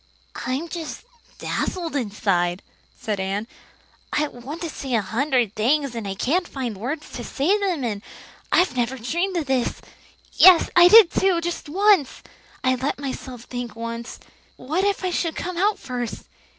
[0.47, 1.03] "I'm just
[1.37, 2.63] dazzled inside,"
[2.97, 3.45] said Anne.
[4.11, 7.83] "I want to say a hundred things, and I can't find words to say them
[7.83, 8.01] in.
[8.51, 9.79] I never dreamed of this
[10.33, 12.23] yes, I did too, just once!
[12.63, 14.19] I let myself think once,
[14.57, 16.25] 'What if I should come out first?